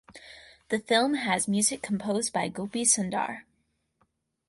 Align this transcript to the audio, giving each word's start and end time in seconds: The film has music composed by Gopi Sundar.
The 0.69 0.79
film 0.79 1.13
has 1.13 1.47
music 1.47 1.83
composed 1.83 2.33
by 2.33 2.47
Gopi 2.47 2.85
Sundar. 2.85 3.43